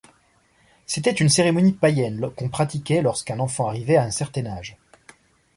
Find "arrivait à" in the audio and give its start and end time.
3.67-4.03